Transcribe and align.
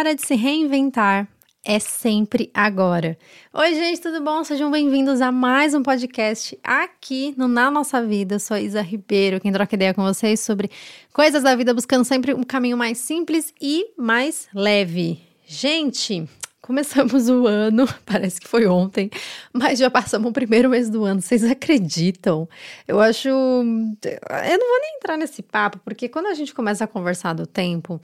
hora 0.00 0.14
de 0.14 0.26
se 0.26 0.34
reinventar 0.34 1.28
é 1.62 1.78
sempre 1.78 2.50
agora. 2.54 3.18
Oi, 3.52 3.74
gente, 3.74 4.00
tudo 4.00 4.22
bom? 4.22 4.42
Sejam 4.42 4.70
bem-vindos 4.70 5.20
a 5.20 5.30
mais 5.30 5.74
um 5.74 5.82
podcast 5.82 6.58
aqui 6.64 7.34
no 7.36 7.46
Na 7.46 7.70
Nossa 7.70 8.02
Vida. 8.02 8.36
Eu 8.36 8.40
sou 8.40 8.56
a 8.56 8.60
Isa 8.62 8.80
Ribeiro, 8.80 9.38
quem 9.38 9.52
troca 9.52 9.74
ideia 9.74 9.92
com 9.92 10.02
vocês 10.02 10.40
sobre 10.40 10.70
coisas 11.12 11.42
da 11.42 11.54
vida, 11.54 11.74
buscando 11.74 12.02
sempre 12.06 12.32
um 12.32 12.42
caminho 12.42 12.78
mais 12.78 12.96
simples 12.96 13.52
e 13.60 13.92
mais 13.98 14.48
leve. 14.54 15.20
Gente, 15.46 16.26
começamos 16.62 17.28
o 17.28 17.46
ano, 17.46 17.86
parece 18.06 18.40
que 18.40 18.48
foi 18.48 18.66
ontem, 18.66 19.10
mas 19.52 19.78
já 19.78 19.90
passamos 19.90 20.30
o 20.30 20.32
primeiro 20.32 20.70
mês 20.70 20.88
do 20.88 21.04
ano. 21.04 21.20
Vocês 21.20 21.44
acreditam? 21.44 22.48
Eu 22.88 23.00
acho. 23.00 23.28
Eu 23.28 23.34
não 23.34 24.68
vou 24.68 24.80
nem 24.80 24.96
entrar 24.96 25.18
nesse 25.18 25.42
papo, 25.42 25.78
porque 25.84 26.08
quando 26.08 26.28
a 26.28 26.34
gente 26.34 26.54
começa 26.54 26.84
a 26.84 26.88
conversar 26.88 27.34
do 27.34 27.46
tempo. 27.46 28.00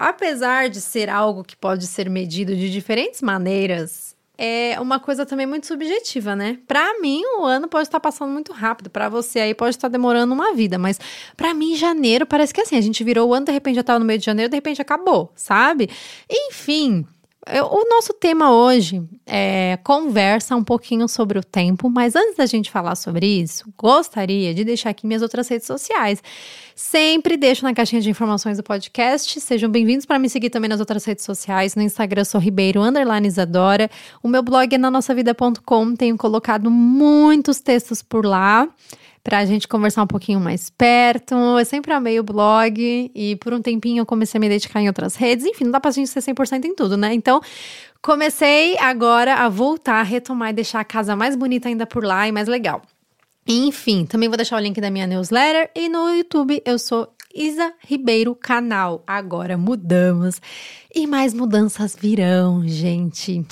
Apesar 0.00 0.68
de 0.68 0.80
ser 0.80 1.10
algo 1.10 1.42
que 1.42 1.56
pode 1.56 1.84
ser 1.88 2.08
medido 2.08 2.54
de 2.54 2.70
diferentes 2.70 3.20
maneiras, 3.20 4.14
é 4.38 4.78
uma 4.80 5.00
coisa 5.00 5.26
também 5.26 5.44
muito 5.44 5.66
subjetiva, 5.66 6.36
né? 6.36 6.60
Para 6.68 7.00
mim, 7.00 7.20
o 7.40 7.44
ano 7.44 7.66
pode 7.66 7.88
estar 7.88 7.98
passando 7.98 8.32
muito 8.32 8.52
rápido, 8.52 8.88
para 8.88 9.08
você 9.08 9.40
aí 9.40 9.52
pode 9.52 9.70
estar 9.70 9.88
demorando 9.88 10.32
uma 10.32 10.54
vida, 10.54 10.78
mas 10.78 11.00
para 11.36 11.52
mim, 11.52 11.74
janeiro 11.74 12.24
parece 12.24 12.54
que 12.54 12.60
é 12.60 12.62
assim, 12.62 12.76
a 12.76 12.80
gente 12.80 13.02
virou 13.02 13.28
o 13.28 13.34
ano, 13.34 13.46
de 13.46 13.50
repente 13.50 13.74
já 13.74 13.82
tava 13.82 13.98
no 13.98 14.04
meio 14.04 14.20
de 14.20 14.26
janeiro, 14.26 14.48
de 14.48 14.56
repente 14.56 14.80
acabou, 14.80 15.32
sabe? 15.34 15.90
Enfim, 16.30 17.04
o 17.62 17.88
nosso 17.88 18.12
tema 18.12 18.52
hoje 18.52 19.02
é 19.26 19.78
conversa 19.82 20.54
um 20.54 20.62
pouquinho 20.62 21.08
sobre 21.08 21.38
o 21.38 21.42
tempo, 21.42 21.88
mas 21.88 22.14
antes 22.14 22.36
da 22.36 22.44
gente 22.44 22.70
falar 22.70 22.94
sobre 22.94 23.26
isso, 23.26 23.72
gostaria 23.76 24.52
de 24.54 24.64
deixar 24.64 24.90
aqui 24.90 25.06
minhas 25.06 25.22
outras 25.22 25.48
redes 25.48 25.66
sociais. 25.66 26.22
Sempre 26.74 27.36
deixo 27.36 27.64
na 27.64 27.72
caixinha 27.72 28.02
de 28.02 28.10
informações 28.10 28.58
do 28.58 28.62
podcast. 28.62 29.40
Sejam 29.40 29.70
bem-vindos 29.70 30.04
para 30.04 30.18
me 30.18 30.28
seguir 30.28 30.50
também 30.50 30.68
nas 30.68 30.80
outras 30.80 31.04
redes 31.04 31.24
sociais. 31.24 31.74
No 31.74 31.82
Instagram 31.82 32.24
sou 32.24 32.40
Ribeiro 32.40 32.80
Isadora. 33.24 33.90
O 34.22 34.28
meu 34.28 34.42
blog 34.42 34.74
é 34.74 34.78
na 34.78 34.90
nossavida.com. 34.90 35.96
Tenho 35.96 36.16
colocado 36.18 36.70
muitos 36.70 37.60
textos 37.60 38.02
por 38.02 38.24
lá 38.26 38.68
para 39.28 39.40
a 39.40 39.44
gente 39.44 39.68
conversar 39.68 40.02
um 40.04 40.06
pouquinho 40.06 40.40
mais 40.40 40.70
perto. 40.70 41.34
Eu 41.34 41.64
sempre 41.66 41.92
amei 41.92 42.18
o 42.18 42.22
blog 42.22 43.10
e 43.14 43.36
por 43.36 43.52
um 43.52 43.60
tempinho 43.60 44.00
eu 44.00 44.06
comecei 44.06 44.38
a 44.38 44.40
me 44.40 44.48
dedicar 44.48 44.80
em 44.80 44.88
outras 44.88 45.16
redes. 45.16 45.44
Enfim, 45.44 45.64
não 45.64 45.72
dá 45.72 45.78
pra 45.78 45.90
gente 45.90 46.08
ser 46.08 46.20
100% 46.20 46.64
em 46.64 46.74
tudo, 46.74 46.96
né? 46.96 47.12
Então, 47.12 47.38
comecei 48.00 48.78
agora 48.78 49.34
a 49.34 49.50
voltar, 49.50 50.00
a 50.00 50.02
retomar 50.02 50.48
e 50.48 50.54
deixar 50.54 50.80
a 50.80 50.84
casa 50.84 51.14
mais 51.14 51.36
bonita 51.36 51.68
ainda 51.68 51.84
por 51.84 52.02
lá 52.02 52.26
e 52.26 52.32
mais 52.32 52.48
legal. 52.48 52.80
Enfim, 53.46 54.06
também 54.06 54.30
vou 54.30 54.36
deixar 54.38 54.56
o 54.56 54.60
link 54.60 54.80
da 54.80 54.90
minha 54.90 55.06
newsletter 55.06 55.70
e 55.76 55.90
no 55.90 56.08
YouTube 56.08 56.62
eu 56.64 56.78
sou 56.78 57.12
Isa 57.34 57.74
Ribeiro 57.86 58.34
Canal. 58.34 59.04
Agora 59.06 59.58
mudamos 59.58 60.40
e 60.94 61.06
mais 61.06 61.34
mudanças 61.34 61.94
virão, 61.94 62.66
gente. 62.66 63.44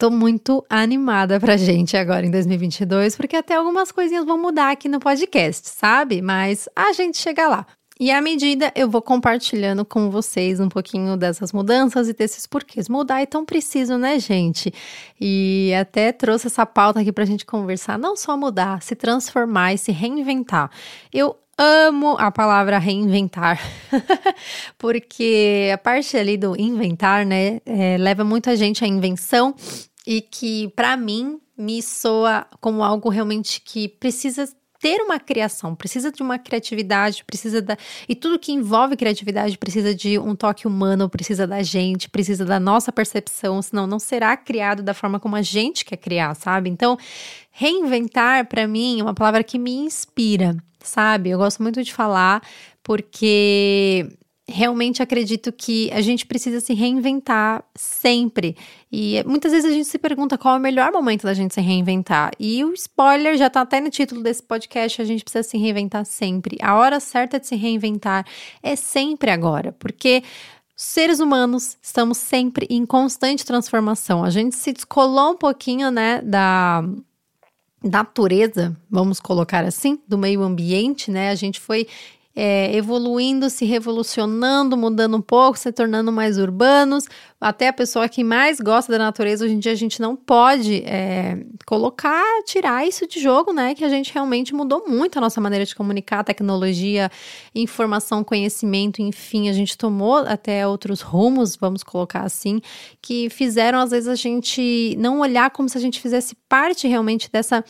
Tô 0.00 0.10
muito 0.10 0.64
animada 0.70 1.38
pra 1.38 1.58
gente 1.58 1.94
agora 1.94 2.24
em 2.24 2.30
2022, 2.30 3.16
porque 3.16 3.36
até 3.36 3.56
algumas 3.56 3.92
coisinhas 3.92 4.24
vão 4.24 4.40
mudar 4.40 4.70
aqui 4.70 4.88
no 4.88 4.98
podcast, 4.98 5.68
sabe? 5.68 6.22
Mas 6.22 6.66
a 6.74 6.90
gente 6.94 7.18
chega 7.18 7.46
lá. 7.46 7.66
E 8.00 8.10
à 8.10 8.18
medida 8.22 8.72
eu 8.74 8.88
vou 8.88 9.02
compartilhando 9.02 9.84
com 9.84 10.10
vocês 10.10 10.58
um 10.58 10.70
pouquinho 10.70 11.18
dessas 11.18 11.52
mudanças 11.52 12.08
e 12.08 12.14
desses 12.14 12.46
porquês. 12.46 12.88
Mudar 12.88 13.20
é 13.20 13.26
tão 13.26 13.44
preciso, 13.44 13.98
né, 13.98 14.18
gente? 14.18 14.72
E 15.20 15.70
até 15.78 16.12
trouxe 16.12 16.46
essa 16.46 16.64
pauta 16.64 17.00
aqui 17.00 17.12
pra 17.12 17.26
gente 17.26 17.44
conversar. 17.44 17.98
Não 17.98 18.16
só 18.16 18.38
mudar, 18.38 18.80
se 18.80 18.96
transformar 18.96 19.74
e 19.74 19.78
se 19.78 19.92
reinventar. 19.92 20.70
Eu 21.12 21.36
amo 21.58 22.16
a 22.18 22.30
palavra 22.30 22.78
reinventar, 22.78 23.60
porque 24.78 25.70
a 25.74 25.76
parte 25.76 26.16
ali 26.16 26.38
do 26.38 26.58
inventar, 26.58 27.26
né, 27.26 27.60
é, 27.66 27.98
leva 27.98 28.24
muita 28.24 28.56
gente 28.56 28.82
à 28.82 28.88
invenção 28.88 29.54
e 30.10 30.20
que 30.20 30.66
para 30.74 30.96
mim 30.96 31.40
me 31.56 31.80
soa 31.80 32.44
como 32.60 32.82
algo 32.82 33.08
realmente 33.08 33.60
que 33.60 33.86
precisa 33.86 34.44
ter 34.80 35.00
uma 35.02 35.20
criação, 35.20 35.72
precisa 35.76 36.10
de 36.10 36.20
uma 36.20 36.36
criatividade, 36.36 37.22
precisa 37.24 37.62
da. 37.62 37.76
E 38.08 38.16
tudo 38.16 38.36
que 38.36 38.50
envolve 38.50 38.96
criatividade 38.96 39.56
precisa 39.56 39.94
de 39.94 40.18
um 40.18 40.34
toque 40.34 40.66
humano, 40.66 41.08
precisa 41.08 41.46
da 41.46 41.62
gente, 41.62 42.10
precisa 42.10 42.44
da 42.44 42.58
nossa 42.58 42.90
percepção, 42.90 43.62
senão 43.62 43.86
não 43.86 44.00
será 44.00 44.36
criado 44.36 44.82
da 44.82 44.94
forma 44.94 45.20
como 45.20 45.36
a 45.36 45.42
gente 45.42 45.84
quer 45.84 45.98
criar, 45.98 46.34
sabe? 46.34 46.68
Então, 46.68 46.98
reinventar, 47.52 48.48
para 48.48 48.66
mim, 48.66 48.98
é 48.98 49.02
uma 49.04 49.14
palavra 49.14 49.44
que 49.44 49.60
me 49.60 49.76
inspira, 49.76 50.56
sabe? 50.80 51.30
Eu 51.30 51.38
gosto 51.38 51.62
muito 51.62 51.84
de 51.84 51.92
falar, 51.92 52.42
porque 52.82 54.08
realmente 54.50 55.02
acredito 55.02 55.52
que 55.52 55.90
a 55.92 56.00
gente 56.00 56.26
precisa 56.26 56.60
se 56.60 56.74
reinventar 56.74 57.64
sempre. 57.74 58.56
E 58.90 59.22
muitas 59.24 59.52
vezes 59.52 59.70
a 59.70 59.72
gente 59.72 59.86
se 59.86 59.98
pergunta 59.98 60.36
qual 60.36 60.56
é 60.56 60.58
o 60.58 60.60
melhor 60.60 60.92
momento 60.92 61.22
da 61.22 61.34
gente 61.34 61.54
se 61.54 61.60
reinventar. 61.60 62.32
E 62.38 62.64
o 62.64 62.72
spoiler 62.74 63.36
já 63.36 63.48
tá 63.48 63.60
até 63.60 63.80
no 63.80 63.90
título 63.90 64.22
desse 64.22 64.42
podcast, 64.42 65.00
a 65.00 65.04
gente 65.04 65.24
precisa 65.24 65.48
se 65.48 65.56
reinventar 65.56 66.04
sempre. 66.04 66.58
A 66.60 66.76
hora 66.76 67.00
certa 67.00 67.38
de 67.38 67.46
se 67.46 67.56
reinventar 67.56 68.26
é 68.62 68.74
sempre 68.76 69.30
agora, 69.30 69.72
porque 69.78 70.22
seres 70.76 71.20
humanos 71.20 71.76
estamos 71.80 72.18
sempre 72.18 72.66
em 72.68 72.84
constante 72.84 73.44
transformação. 73.44 74.24
A 74.24 74.30
gente 74.30 74.56
se 74.56 74.72
descolou 74.72 75.32
um 75.32 75.36
pouquinho, 75.36 75.90
né, 75.90 76.20
da 76.22 76.82
natureza, 77.82 78.76
vamos 78.90 79.20
colocar 79.20 79.64
assim, 79.64 79.98
do 80.06 80.18
meio 80.18 80.42
ambiente, 80.42 81.10
né? 81.10 81.30
A 81.30 81.34
gente 81.34 81.58
foi 81.58 81.86
é, 82.34 82.74
evoluindo, 82.76 83.50
se 83.50 83.64
revolucionando, 83.64 84.76
mudando 84.76 85.16
um 85.16 85.20
pouco, 85.20 85.58
se 85.58 85.72
tornando 85.72 86.12
mais 86.12 86.38
urbanos. 86.38 87.06
Até 87.40 87.68
a 87.68 87.72
pessoa 87.72 88.08
que 88.08 88.22
mais 88.22 88.60
gosta 88.60 88.92
da 88.92 88.98
natureza, 88.98 89.44
hoje 89.44 89.54
em 89.54 89.58
dia 89.58 89.72
a 89.72 89.76
gente 89.76 90.00
não 90.00 90.14
pode 90.14 90.82
é, 90.84 91.44
colocar, 91.66 92.22
tirar 92.44 92.86
isso 92.86 93.06
de 93.06 93.18
jogo, 93.18 93.52
né? 93.52 93.74
Que 93.74 93.84
a 93.84 93.88
gente 93.88 94.12
realmente 94.12 94.54
mudou 94.54 94.84
muito 94.86 95.18
a 95.18 95.20
nossa 95.20 95.40
maneira 95.40 95.64
de 95.64 95.74
comunicar, 95.74 96.22
tecnologia, 96.22 97.10
informação, 97.54 98.22
conhecimento, 98.22 99.02
enfim, 99.02 99.48
a 99.48 99.52
gente 99.52 99.76
tomou 99.76 100.18
até 100.18 100.66
outros 100.66 101.00
rumos, 101.00 101.56
vamos 101.56 101.82
colocar 101.82 102.22
assim, 102.22 102.60
que 103.02 103.28
fizeram 103.30 103.80
às 103.80 103.90
vezes 103.90 104.08
a 104.08 104.14
gente 104.14 104.94
não 104.98 105.20
olhar 105.20 105.50
como 105.50 105.68
se 105.68 105.76
a 105.76 105.80
gente 105.80 106.00
fizesse 106.00 106.36
parte 106.48 106.86
realmente 106.86 107.30
dessa 107.30 107.64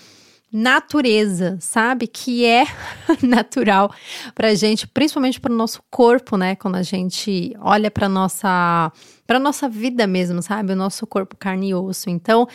natureza, 0.53 1.57
sabe? 1.61 2.07
Que 2.07 2.45
é 2.45 2.65
natural 3.23 3.93
pra 4.35 4.55
gente, 4.55 4.87
principalmente 4.87 5.41
para 5.41 5.53
o 5.53 5.57
nosso 5.57 5.83
corpo, 5.91 6.37
né? 6.37 6.57
Quando 6.57 6.77
a 6.77 6.83
gente 6.83 7.55
olha 7.61 7.91
para 7.91 8.09
nossa 8.09 8.93
para 9.27 9.39
nossa 9.39 9.69
vida 9.69 10.07
mesmo, 10.07 10.43
sabe? 10.43 10.73
O 10.73 10.77
nosso 10.77 11.07
corpo 11.07 11.37
carne 11.37 11.69
e 11.69 11.75
osso. 11.75 12.11
Então, 12.11 12.49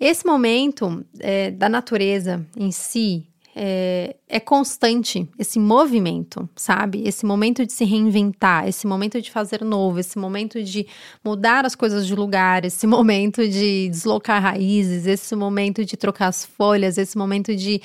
esse 0.00 0.26
momento 0.26 1.04
é, 1.20 1.50
da 1.50 1.68
natureza 1.68 2.46
em 2.56 2.70
si, 2.72 3.26
é, 3.58 4.16
é, 4.28 4.38
constante 4.38 5.26
esse 5.38 5.58
movimento, 5.58 6.46
sabe? 6.54 7.02
Esse 7.08 7.24
momento 7.24 7.64
de 7.64 7.72
se 7.72 7.86
reinventar, 7.86 8.68
esse 8.68 8.86
momento 8.86 9.18
de 9.22 9.30
fazer 9.30 9.64
novo, 9.64 9.98
esse 9.98 10.18
momento 10.18 10.62
de 10.62 10.86
mudar 11.24 11.64
as 11.64 11.74
coisas 11.74 12.06
de 12.06 12.14
lugar, 12.14 12.66
esse 12.66 12.86
momento 12.86 13.48
de 13.48 13.88
deslocar 13.88 14.42
raízes, 14.42 15.06
esse 15.06 15.34
momento 15.34 15.86
de 15.86 15.96
trocar 15.96 16.28
as 16.28 16.44
folhas, 16.44 16.98
esse 16.98 17.16
momento 17.16 17.56
de 17.56 17.80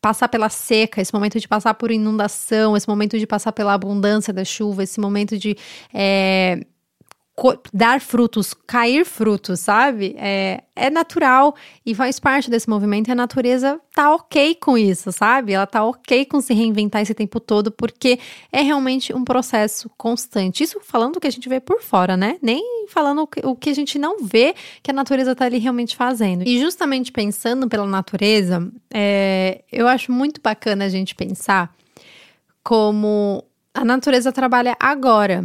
passar 0.00 0.28
pela 0.28 0.48
seca, 0.48 1.00
esse 1.00 1.14
momento 1.14 1.38
de 1.38 1.46
passar 1.46 1.74
por 1.74 1.92
inundação, 1.92 2.76
esse 2.76 2.88
momento 2.88 3.16
de 3.16 3.26
passar 3.26 3.52
pela 3.52 3.72
abundância 3.72 4.32
da 4.32 4.44
chuva, 4.44 4.82
esse 4.82 4.98
momento 4.98 5.38
de 5.38 5.56
é, 5.94 6.60
dar 7.72 8.00
frutos, 8.00 8.54
cair 8.54 9.04
frutos, 9.04 9.58
sabe? 9.60 10.14
É, 10.18 10.62
é 10.76 10.88
natural 10.88 11.54
e 11.84 11.92
faz 11.92 12.20
parte 12.20 12.48
desse 12.48 12.70
movimento 12.70 13.08
e 13.08 13.12
a 13.12 13.14
natureza 13.14 13.80
tá 13.92 14.14
ok 14.14 14.54
com 14.54 14.78
isso, 14.78 15.10
sabe? 15.10 15.52
Ela 15.52 15.66
tá 15.66 15.84
ok 15.84 16.24
com 16.26 16.40
se 16.40 16.54
reinventar 16.54 17.02
esse 17.02 17.12
tempo 17.12 17.40
todo 17.40 17.72
porque 17.72 18.20
é 18.52 18.62
realmente 18.62 19.12
um 19.12 19.24
processo 19.24 19.90
constante. 19.98 20.62
Isso 20.62 20.78
falando 20.80 21.16
o 21.16 21.20
que 21.20 21.26
a 21.26 21.30
gente 21.30 21.48
vê 21.48 21.58
por 21.58 21.82
fora, 21.82 22.16
né? 22.16 22.38
Nem 22.40 22.86
falando 22.88 23.28
o 23.42 23.56
que 23.56 23.70
a 23.70 23.74
gente 23.74 23.98
não 23.98 24.22
vê 24.22 24.54
que 24.80 24.90
a 24.90 24.94
natureza 24.94 25.34
tá 25.34 25.44
ali 25.44 25.58
realmente 25.58 25.96
fazendo. 25.96 26.46
E 26.46 26.60
justamente 26.60 27.10
pensando 27.10 27.68
pela 27.68 27.86
natureza, 27.86 28.70
é, 28.92 29.64
eu 29.72 29.88
acho 29.88 30.12
muito 30.12 30.40
bacana 30.40 30.84
a 30.84 30.88
gente 30.88 31.16
pensar 31.16 31.74
como 32.62 33.44
a 33.74 33.84
natureza 33.84 34.30
trabalha 34.30 34.76
agora 34.78 35.44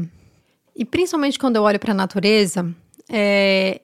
e 0.79 0.85
principalmente 0.85 1.37
quando 1.37 1.57
eu 1.57 1.63
olho 1.63 1.77
para 1.77 1.91
a 1.91 1.93
natureza, 1.93 2.73
é, 3.09 3.81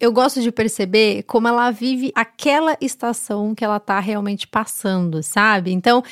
eu 0.00 0.10
gosto 0.10 0.40
de 0.40 0.50
perceber 0.50 1.22
como 1.24 1.46
ela 1.46 1.70
vive 1.70 2.10
aquela 2.14 2.78
estação 2.80 3.54
que 3.54 3.62
ela 3.62 3.76
está 3.76 4.00
realmente 4.00 4.48
passando, 4.48 5.22
sabe? 5.22 5.70
Então, 5.70 6.02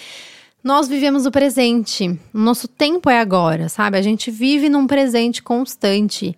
nós 0.63 0.87
vivemos 0.87 1.25
o 1.25 1.31
presente, 1.31 2.11
o 2.35 2.39
nosso 2.39 2.69
tempo 2.69 3.09
é 3.09 3.21
agora, 3.21 3.71
sabe? 3.71 3.97
A 3.97 4.03
gente 4.03 4.31
vive 4.31 4.69
num 4.69 4.87
presente 4.87 5.43
constante 5.43 6.37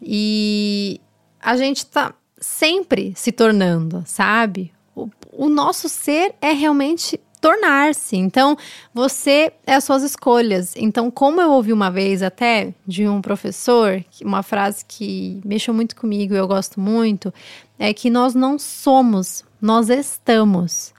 e 0.00 1.00
a 1.40 1.56
gente 1.56 1.78
está 1.78 2.14
sempre 2.38 3.12
se 3.16 3.32
tornando, 3.32 4.04
sabe? 4.06 4.72
O, 4.94 5.10
o 5.32 5.48
nosso 5.48 5.88
ser 5.88 6.32
é 6.40 6.52
realmente 6.52 7.18
tornar-se. 7.46 8.16
Então, 8.16 8.56
você 8.92 9.52
é 9.64 9.74
as 9.74 9.84
suas 9.84 10.02
escolhas. 10.02 10.74
Então, 10.76 11.12
como 11.12 11.40
eu 11.40 11.52
ouvi 11.52 11.72
uma 11.72 11.88
vez 11.92 12.20
até 12.20 12.74
de 12.84 13.06
um 13.06 13.22
professor, 13.22 14.04
uma 14.20 14.42
frase 14.42 14.84
que 14.84 15.40
mexeu 15.44 15.72
muito 15.72 15.94
comigo 15.94 16.34
e 16.34 16.36
eu 16.36 16.48
gosto 16.48 16.80
muito, 16.80 17.32
é 17.78 17.94
que 17.94 18.10
nós 18.10 18.34
não 18.34 18.58
somos, 18.58 19.44
nós 19.62 19.88
estamos. 19.90 20.92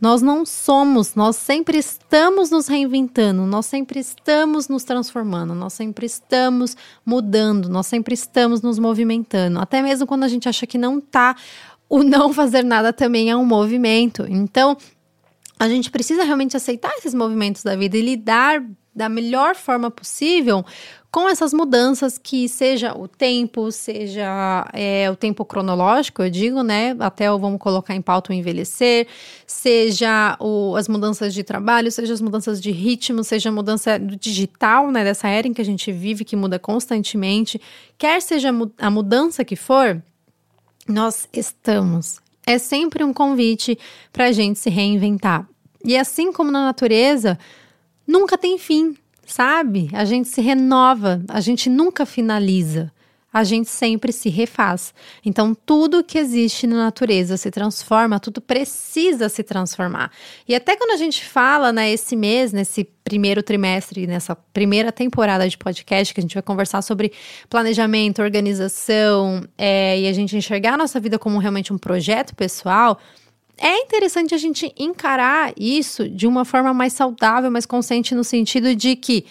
Nós 0.00 0.22
não 0.22 0.46
somos, 0.46 1.14
nós 1.14 1.36
sempre 1.36 1.76
estamos 1.76 2.50
nos 2.50 2.66
reinventando, 2.66 3.42
nós 3.42 3.66
sempre 3.66 4.00
estamos 4.00 4.66
nos 4.66 4.82
transformando, 4.82 5.54
nós 5.54 5.74
sempre 5.74 6.06
estamos 6.06 6.74
mudando, 7.04 7.68
nós 7.68 7.86
sempre 7.86 8.14
estamos 8.14 8.62
nos 8.62 8.78
movimentando. 8.78 9.58
Até 9.58 9.82
mesmo 9.82 10.06
quando 10.06 10.24
a 10.24 10.28
gente 10.28 10.48
acha 10.48 10.66
que 10.66 10.78
não 10.78 10.98
tá, 10.98 11.36
o 11.90 12.02
não 12.02 12.32
fazer 12.34 12.64
nada 12.64 12.90
também 12.90 13.28
é 13.28 13.36
um 13.36 13.44
movimento. 13.44 14.24
Então, 14.26 14.78
a 15.60 15.68
gente 15.68 15.90
precisa 15.90 16.24
realmente 16.24 16.56
aceitar 16.56 16.90
esses 16.96 17.12
movimentos 17.12 17.62
da 17.62 17.76
vida 17.76 17.94
e 17.94 18.00
lidar 18.00 18.64
da 18.94 19.10
melhor 19.10 19.54
forma 19.54 19.90
possível 19.90 20.64
com 21.12 21.28
essas 21.28 21.52
mudanças 21.52 22.16
que 22.16 22.48
seja 22.48 22.96
o 22.96 23.06
tempo, 23.06 23.70
seja 23.70 24.66
é, 24.72 25.10
o 25.10 25.16
tempo 25.16 25.44
cronológico, 25.44 26.22
eu 26.22 26.30
digo, 26.30 26.62
né? 26.62 26.96
Até 26.98 27.28
vamos 27.30 27.60
colocar 27.60 27.94
em 27.94 28.00
pauta 28.00 28.32
o 28.32 28.34
envelhecer, 28.34 29.06
seja 29.46 30.34
o, 30.40 30.76
as 30.76 30.88
mudanças 30.88 31.34
de 31.34 31.44
trabalho, 31.44 31.92
seja 31.92 32.14
as 32.14 32.22
mudanças 32.22 32.58
de 32.58 32.70
ritmo, 32.70 33.22
seja 33.22 33.50
a 33.50 33.52
mudança 33.52 33.98
do 33.98 34.16
digital, 34.16 34.90
né? 34.90 35.04
Dessa 35.04 35.28
era 35.28 35.46
em 35.46 35.52
que 35.52 35.60
a 35.60 35.64
gente 35.64 35.92
vive, 35.92 36.24
que 36.24 36.36
muda 36.36 36.58
constantemente, 36.58 37.60
quer 37.98 38.22
seja 38.22 38.50
a 38.78 38.90
mudança 38.90 39.44
que 39.44 39.56
for, 39.56 40.02
nós 40.88 41.28
estamos. 41.34 42.18
É 42.46 42.56
sempre 42.56 43.04
um 43.04 43.12
convite 43.12 43.78
para 44.12 44.26
a 44.26 44.32
gente 44.32 44.58
se 44.58 44.70
reinventar. 44.70 45.49
E 45.84 45.96
assim 45.96 46.32
como 46.32 46.50
na 46.50 46.64
natureza, 46.64 47.38
nunca 48.06 48.36
tem 48.36 48.58
fim 48.58 48.96
sabe? 49.30 49.88
A 49.92 50.04
gente 50.04 50.28
se 50.28 50.40
renova, 50.40 51.22
a 51.28 51.40
gente 51.40 51.70
nunca 51.70 52.04
finaliza. 52.04 52.92
A 53.32 53.44
gente 53.44 53.70
sempre 53.70 54.12
se 54.12 54.28
refaz. 54.28 54.92
Então, 55.24 55.54
tudo 55.54 56.02
que 56.02 56.18
existe 56.18 56.66
na 56.66 56.74
natureza 56.74 57.36
se 57.36 57.48
transforma, 57.48 58.18
tudo 58.18 58.40
precisa 58.40 59.28
se 59.28 59.44
transformar. 59.44 60.10
E 60.48 60.54
até 60.54 60.74
quando 60.74 60.90
a 60.90 60.96
gente 60.96 61.24
fala, 61.24 61.72
né, 61.72 61.92
esse 61.92 62.16
mês, 62.16 62.52
nesse 62.52 62.82
primeiro 63.04 63.40
trimestre, 63.40 64.04
nessa 64.04 64.34
primeira 64.34 64.90
temporada 64.90 65.48
de 65.48 65.56
podcast, 65.56 66.12
que 66.12 66.18
a 66.18 66.22
gente 66.22 66.34
vai 66.34 66.42
conversar 66.42 66.82
sobre 66.82 67.12
planejamento, 67.48 68.20
organização, 68.20 69.44
é, 69.56 70.00
e 70.00 70.08
a 70.08 70.12
gente 70.12 70.36
enxergar 70.36 70.74
a 70.74 70.78
nossa 70.78 70.98
vida 70.98 71.16
como 71.16 71.38
realmente 71.38 71.72
um 71.72 71.78
projeto 71.78 72.34
pessoal, 72.34 72.98
é 73.60 73.76
interessante 73.78 74.34
a 74.34 74.38
gente 74.38 74.72
encarar 74.76 75.52
isso 75.56 76.08
de 76.08 76.26
uma 76.26 76.46
forma 76.46 76.72
mais 76.72 76.94
saudável, 76.94 77.50
mais 77.50 77.66
consciente, 77.66 78.14
no 78.14 78.24
sentido 78.24 78.74
de 78.74 78.96
que 78.96 79.26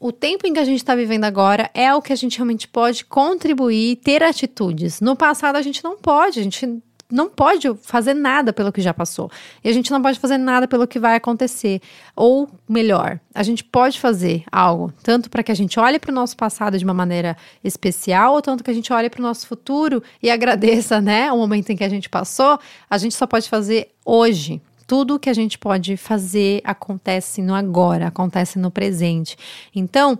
o 0.00 0.10
tempo 0.10 0.46
em 0.46 0.54
que 0.54 0.58
a 0.58 0.64
gente 0.64 0.78
está 0.78 0.94
vivendo 0.94 1.24
agora 1.24 1.70
é 1.74 1.94
o 1.94 2.00
que 2.00 2.12
a 2.12 2.16
gente 2.16 2.38
realmente 2.38 2.66
pode 2.66 3.04
contribuir, 3.04 3.96
ter 3.96 4.22
atitudes. 4.22 5.00
No 5.00 5.14
passado 5.14 5.56
a 5.56 5.62
gente 5.62 5.84
não 5.84 5.96
pode, 5.96 6.40
a 6.40 6.42
gente 6.42 6.82
não 7.10 7.28
pode 7.28 7.72
fazer 7.82 8.14
nada 8.14 8.52
pelo 8.52 8.72
que 8.72 8.80
já 8.80 8.92
passou. 8.92 9.30
E 9.62 9.68
a 9.68 9.72
gente 9.72 9.90
não 9.90 10.02
pode 10.02 10.18
fazer 10.18 10.38
nada 10.38 10.66
pelo 10.66 10.86
que 10.86 10.98
vai 10.98 11.16
acontecer. 11.16 11.80
Ou 12.14 12.48
melhor, 12.68 13.20
a 13.34 13.42
gente 13.42 13.62
pode 13.62 14.00
fazer 14.00 14.44
algo, 14.50 14.92
tanto 15.02 15.30
para 15.30 15.42
que 15.42 15.52
a 15.52 15.54
gente 15.54 15.78
olhe 15.78 15.98
para 15.98 16.10
o 16.10 16.14
nosso 16.14 16.36
passado 16.36 16.78
de 16.78 16.84
uma 16.84 16.94
maneira 16.94 17.36
especial, 17.62 18.34
ou 18.34 18.42
tanto 18.42 18.64
que 18.64 18.70
a 18.70 18.74
gente 18.74 18.92
olhe 18.92 19.08
para 19.08 19.20
o 19.20 19.22
nosso 19.22 19.46
futuro 19.46 20.02
e 20.22 20.28
agradeça, 20.30 21.00
né, 21.00 21.30
o 21.30 21.36
momento 21.36 21.70
em 21.70 21.76
que 21.76 21.84
a 21.84 21.88
gente 21.88 22.08
passou. 22.08 22.58
A 22.90 22.98
gente 22.98 23.14
só 23.14 23.26
pode 23.26 23.48
fazer 23.48 23.90
hoje. 24.04 24.60
Tudo 24.86 25.18
que 25.18 25.28
a 25.28 25.34
gente 25.34 25.58
pode 25.58 25.96
fazer 25.96 26.60
acontece 26.64 27.42
no 27.42 27.54
agora, 27.54 28.06
acontece 28.06 28.56
no 28.56 28.70
presente. 28.70 29.36
Então, 29.74 30.16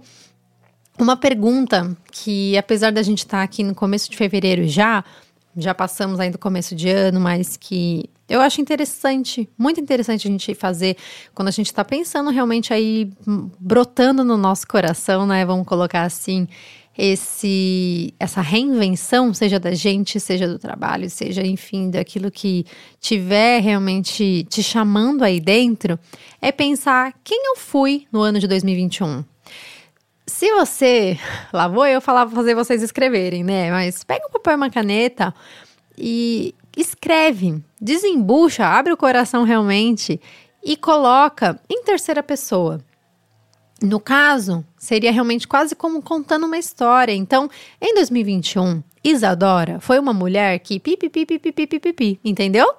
uma 0.98 1.16
pergunta 1.16 1.96
que, 2.10 2.56
apesar 2.56 2.90
da 2.90 3.02
gente 3.02 3.18
estar 3.18 3.38
tá 3.38 3.42
aqui 3.42 3.62
no 3.62 3.74
começo 3.74 4.10
de 4.10 4.16
fevereiro 4.16 4.66
já, 4.66 5.04
já 5.56 5.74
passamos 5.74 6.20
ainda 6.20 6.36
o 6.36 6.40
começo 6.40 6.74
de 6.74 6.88
ano, 6.88 7.20
mas 7.20 7.56
que 7.56 8.10
eu 8.28 8.40
acho 8.40 8.60
interessante, 8.60 9.48
muito 9.56 9.80
interessante 9.80 10.26
a 10.26 10.30
gente 10.30 10.54
fazer 10.54 10.96
quando 11.34 11.48
a 11.48 11.52
gente 11.52 11.66
está 11.66 11.84
pensando 11.84 12.30
realmente 12.30 12.72
aí 12.72 13.10
brotando 13.58 14.24
no 14.24 14.36
nosso 14.36 14.66
coração, 14.66 15.26
né? 15.26 15.44
Vamos 15.44 15.66
colocar 15.66 16.02
assim, 16.02 16.46
esse 16.98 18.14
essa 18.18 18.40
reinvenção, 18.40 19.32
seja 19.32 19.60
da 19.60 19.72
gente, 19.74 20.18
seja 20.18 20.48
do 20.48 20.58
trabalho, 20.58 21.08
seja 21.08 21.46
enfim 21.46 21.90
daquilo 21.90 22.30
que 22.30 22.64
tiver 23.00 23.60
realmente 23.60 24.44
te 24.48 24.62
chamando 24.62 25.22
aí 25.22 25.38
dentro, 25.38 25.98
é 26.40 26.50
pensar 26.50 27.14
quem 27.22 27.46
eu 27.46 27.56
fui 27.56 28.06
no 28.10 28.20
ano 28.20 28.38
de 28.38 28.48
2021. 28.48 29.24
Se 30.26 30.50
você. 30.52 31.18
Lá 31.52 31.68
vou 31.68 31.86
eu 31.86 32.00
falar 32.00 32.28
fazer 32.28 32.54
vocês 32.54 32.82
escreverem, 32.82 33.44
né? 33.44 33.70
Mas 33.70 34.02
pega 34.02 34.26
um 34.26 34.30
papel 34.30 34.54
e 34.54 34.56
uma 34.56 34.70
caneta 34.70 35.32
e 35.96 36.54
escreve, 36.76 37.62
desembucha, 37.80 38.66
abre 38.66 38.92
o 38.92 38.96
coração 38.96 39.44
realmente 39.44 40.20
e 40.62 40.76
coloca 40.76 41.58
em 41.70 41.82
terceira 41.84 42.22
pessoa. 42.22 42.80
No 43.82 44.00
caso, 44.00 44.64
seria 44.78 45.12
realmente 45.12 45.46
quase 45.46 45.76
como 45.76 46.00
contando 46.00 46.46
uma 46.46 46.56
história. 46.56 47.12
Então, 47.12 47.50
em 47.80 47.94
2021, 47.94 48.82
Isadora 49.04 49.78
foi 49.80 49.98
uma 49.98 50.14
mulher 50.14 50.58
que 50.60 50.80
pipi, 50.80 51.10
pipi, 51.10 51.38
pipi, 51.38 51.52
pipi, 51.52 51.78
pipi, 51.78 52.20
entendeu? 52.24 52.74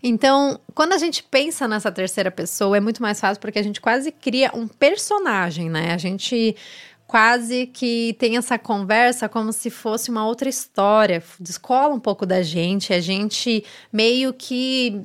Então, 0.00 0.60
quando 0.72 0.92
a 0.92 0.98
gente 0.98 1.24
pensa 1.24 1.66
nessa 1.66 1.90
terceira 1.90 2.30
pessoa, 2.30 2.76
é 2.76 2.80
muito 2.80 3.02
mais 3.02 3.18
fácil 3.18 3.40
porque 3.40 3.58
a 3.58 3.62
gente 3.62 3.80
quase 3.80 4.12
cria 4.12 4.52
um 4.54 4.68
personagem, 4.68 5.68
né? 5.68 5.92
A 5.92 5.98
gente 5.98 6.54
quase 7.06 7.66
que 7.66 8.16
tem 8.18 8.36
essa 8.36 8.58
conversa 8.58 9.28
como 9.28 9.52
se 9.52 9.68
fosse 9.68 10.10
uma 10.10 10.26
outra 10.26 10.48
história, 10.48 11.22
descola 11.38 11.94
um 11.94 12.00
pouco 12.00 12.24
da 12.24 12.42
gente, 12.42 12.92
a 12.92 13.00
gente 13.00 13.64
meio 13.92 14.32
que 14.32 15.02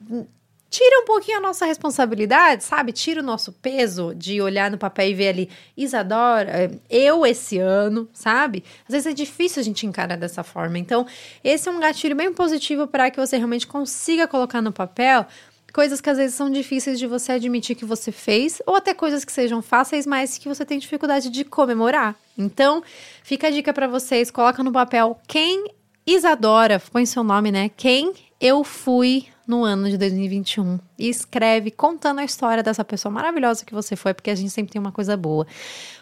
tira 0.71 1.01
um 1.01 1.05
pouquinho 1.05 1.37
a 1.37 1.41
nossa 1.41 1.65
responsabilidade, 1.65 2.63
sabe? 2.63 2.93
Tira 2.93 3.19
o 3.19 3.23
nosso 3.23 3.51
peso 3.51 4.15
de 4.15 4.41
olhar 4.41 4.71
no 4.71 4.77
papel 4.77 5.09
e 5.09 5.13
ver 5.13 5.27
ali, 5.27 5.49
Isadora, 5.75 6.71
eu 6.89 7.25
esse 7.25 7.59
ano, 7.59 8.07
sabe? 8.13 8.63
Às 8.87 8.93
vezes 8.93 9.07
é 9.07 9.13
difícil 9.13 9.59
a 9.59 9.63
gente 9.63 9.85
encarar 9.85 10.15
dessa 10.15 10.43
forma. 10.43 10.79
Então, 10.79 11.05
esse 11.43 11.67
é 11.67 11.71
um 11.71 11.79
gatilho 11.79 12.15
bem 12.15 12.33
positivo 12.33 12.87
para 12.87 13.11
que 13.11 13.19
você 13.19 13.35
realmente 13.35 13.67
consiga 13.67 14.27
colocar 14.27 14.61
no 14.61 14.71
papel 14.71 15.27
coisas 15.73 15.99
que 15.99 16.09
às 16.09 16.17
vezes 16.17 16.35
são 16.35 16.49
difíceis 16.49 16.97
de 16.97 17.05
você 17.05 17.33
admitir 17.33 17.75
que 17.75 17.85
você 17.85 18.11
fez, 18.11 18.61
ou 18.65 18.75
até 18.75 18.93
coisas 18.93 19.23
que 19.25 19.31
sejam 19.31 19.61
fáceis, 19.61 20.05
mas 20.05 20.37
que 20.37 20.47
você 20.47 20.65
tem 20.65 20.79
dificuldade 20.79 21.29
de 21.29 21.43
comemorar. 21.43 22.15
Então, 22.37 22.81
fica 23.23 23.47
a 23.47 23.51
dica 23.51 23.73
para 23.73 23.87
vocês, 23.87 24.31
coloca 24.31 24.63
no 24.63 24.71
papel 24.71 25.19
quem 25.27 25.65
Isadora, 26.05 26.81
põe 26.91 27.05
seu 27.05 27.23
nome, 27.23 27.51
né? 27.51 27.69
Quem 27.75 28.13
eu 28.41 28.63
fui 28.63 29.27
no 29.47 29.63
ano 29.63 29.87
de 29.87 29.97
2021 29.97 30.79
e 30.97 31.07
escreve 31.09 31.69
contando 31.69 32.19
a 32.19 32.23
história 32.23 32.63
dessa 32.63 32.83
pessoa 32.83 33.11
maravilhosa 33.11 33.63
que 33.63 33.73
você 33.73 33.95
foi, 33.95 34.15
porque 34.15 34.31
a 34.31 34.35
gente 34.35 34.49
sempre 34.49 34.73
tem 34.73 34.79
uma 34.81 34.91
coisa 34.91 35.15
boa. 35.15 35.45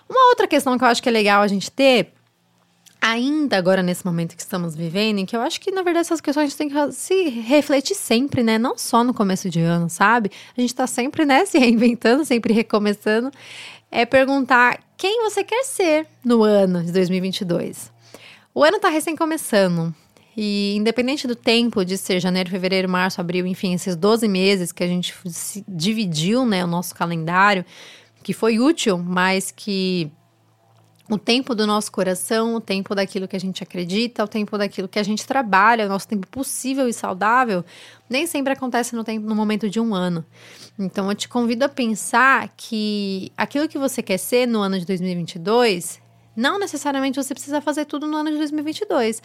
Uma 0.08 0.30
outra 0.30 0.48
questão 0.48 0.78
que 0.78 0.84
eu 0.84 0.88
acho 0.88 1.04
que 1.04 1.10
é 1.10 1.12
legal 1.12 1.42
a 1.42 1.48
gente 1.48 1.70
ter 1.70 2.14
ainda 3.02 3.58
agora 3.58 3.82
nesse 3.84 4.06
momento 4.06 4.36
que 4.36 4.42
estamos 4.42 4.76
vivendo, 4.76 5.20
em 5.20 5.26
que 5.26 5.36
eu 5.36 5.42
acho 5.42 5.60
que 5.60 5.72
na 5.72 5.82
verdade 5.82 6.06
essas 6.06 6.22
questões 6.22 6.46
a 6.46 6.48
gente 6.48 6.58
tem 6.58 6.70
que 6.70 6.92
se 6.94 7.30
refletir 7.30 7.96
sempre, 7.96 8.42
né? 8.42 8.58
Não 8.58 8.78
só 8.78 9.04
no 9.04 9.14
começo 9.14 9.50
de 9.50 9.60
ano, 9.60 9.90
sabe? 9.90 10.32
A 10.58 10.62
gente 10.62 10.74
tá 10.74 10.88
sempre, 10.88 11.26
né, 11.26 11.46
se 11.46 11.58
reinventando, 11.58 12.24
sempre 12.24 12.54
recomeçando. 12.54 13.32
É 13.92 14.06
perguntar 14.06 14.80
quem 14.96 15.24
você 15.24 15.44
quer 15.44 15.64
ser 15.64 16.08
no 16.24 16.44
ano 16.44 16.84
de 16.84 16.92
2022. 16.92 17.92
O 18.54 18.64
ano 18.64 18.80
tá 18.80 18.90
recém 18.90 19.16
começando. 19.16 19.94
E 20.42 20.78
independente 20.78 21.28
do 21.28 21.36
tempo 21.36 21.84
de 21.84 21.98
ser 21.98 22.22
janeiro, 22.22 22.50
fevereiro, 22.50 22.88
março, 22.88 23.20
abril, 23.20 23.46
enfim, 23.46 23.74
esses 23.74 23.94
12 23.94 24.26
meses 24.26 24.72
que 24.72 24.82
a 24.82 24.88
gente 24.88 25.14
dividiu, 25.68 26.46
né, 26.46 26.64
o 26.64 26.68
nosso 26.68 26.96
calendário, 26.96 27.66
que 28.24 28.32
foi 28.32 28.58
útil, 28.58 28.98
mas 28.98 29.52
que 29.52 30.10
o 31.10 31.18
tempo 31.18 31.54
do 31.54 31.68
nosso 31.68 31.92
coração, 31.92 32.56
o 32.56 32.62
tempo 32.62 32.96
daquilo 32.96 33.28
que 33.28 33.36
a 33.36 33.40
gente 33.40 33.62
acredita, 33.62 34.24
o 34.24 34.28
tempo 34.30 34.58
daquilo 34.58 34.88
que 34.88 34.98
a 34.98 35.04
gente 35.04 35.28
trabalha, 35.28 35.86
o 35.86 35.90
nosso 35.90 36.08
tempo 36.08 36.26
possível 36.28 36.88
e 36.88 36.94
saudável, 36.94 37.66
nem 38.10 38.26
sempre 38.26 38.54
acontece 38.54 38.96
no, 38.96 39.04
tempo, 39.04 39.28
no 39.28 39.36
momento 39.36 39.70
de 39.70 39.78
um 39.78 39.94
ano. 39.94 40.24
Então, 40.80 41.10
eu 41.10 41.16
te 41.16 41.28
convido 41.28 41.66
a 41.66 41.70
pensar 41.70 42.48
que 42.56 43.30
aquilo 43.36 43.68
que 43.68 43.78
você 43.78 44.02
quer 44.02 44.18
ser 44.18 44.48
no 44.48 44.62
ano 44.62 44.80
de 44.80 44.86
2022 44.86 45.99
não 46.40 46.58
necessariamente 46.58 47.22
você 47.22 47.34
precisa 47.34 47.60
fazer 47.60 47.86
tudo 47.86 48.08
no 48.08 48.16
ano 48.16 48.32
de 48.32 48.38
2022. 48.38 49.22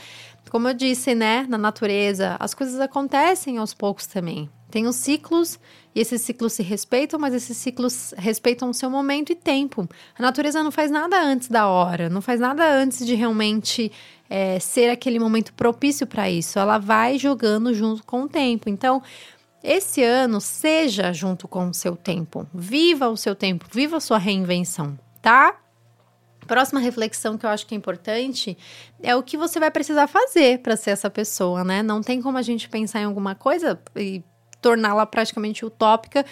Como 0.51 0.69
eu 0.69 0.75
disse, 0.75 1.15
né, 1.15 1.47
na 1.49 1.57
natureza, 1.57 2.37
as 2.41 2.53
coisas 2.53 2.81
acontecem 2.81 3.57
aos 3.59 3.73
poucos 3.73 4.07
também. 4.07 4.51
Tem 4.69 4.89
os 4.89 4.97
ciclos 4.97 5.61
e 5.95 6.01
esses 6.01 6.21
ciclos 6.23 6.55
se 6.55 6.63
respeitam, 6.65 7.21
mas 7.21 7.33
esses 7.33 7.57
ciclos 7.57 8.13
respeitam 8.19 8.69
o 8.69 8.75
seu 8.75 8.91
momento 8.91 9.31
e 9.31 9.37
tempo. 9.37 9.89
A 10.19 10.23
natureza 10.23 10.61
não 10.65 10.73
faz 10.73 10.91
nada 10.91 11.23
antes 11.23 11.49
da 11.49 11.69
hora, 11.69 12.11
não 12.11 12.21
faz 12.21 12.41
nada 12.41 12.69
antes 12.69 13.07
de 13.07 13.15
realmente 13.15 13.93
é, 14.29 14.59
ser 14.59 14.91
aquele 14.91 15.21
momento 15.21 15.55
propício 15.55 16.09
para 16.09 16.29
isso. 16.29 16.59
Ela 16.59 16.79
vai 16.79 17.17
jogando 17.17 17.73
junto 17.73 18.03
com 18.03 18.25
o 18.25 18.29
tempo. 18.29 18.69
Então, 18.69 19.01
esse 19.63 20.03
ano 20.03 20.41
seja 20.41 21.13
junto 21.13 21.47
com 21.47 21.69
o 21.69 21.75
seu 21.75 21.95
tempo. 21.95 22.45
Viva 22.53 23.09
o 23.09 23.17
seu 23.17 23.37
tempo, 23.37 23.67
viva 23.71 23.99
a 23.99 24.01
sua 24.01 24.19
reinvenção, 24.19 24.99
tá? 25.23 25.55
Próxima 26.47 26.81
reflexão 26.81 27.39
que 27.39 27.47
eu 27.47 27.51
acho 27.51 27.67
que 27.67 27.75
é 27.75 27.79
importante 27.79 28.57
é 29.03 29.15
o 29.15 29.23
que 29.23 29.37
você 29.37 29.59
vai 29.59 29.71
precisar 29.71 30.07
fazer 30.07 30.59
para 30.61 30.77
ser 30.77 30.91
essa 30.91 31.11
pessoa, 31.11 31.65
né? 31.65 31.83
Não 31.83 32.03
tem 32.03 32.21
como 32.21 32.39
a 32.39 32.43
gente 32.43 32.69
pensar 32.69 33.01
em 33.01 33.05
alguma 33.05 33.35
coisa 33.35 33.81
e 33.97 34.23
torná-la 34.61 35.05
praticamente 35.05 35.65
utópica 35.65 36.25